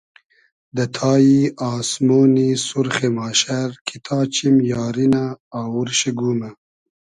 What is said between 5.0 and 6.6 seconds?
نۂ آوور شی گومۂ